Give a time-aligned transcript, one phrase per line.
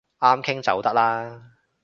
[0.19, 1.51] 啱傾就得啦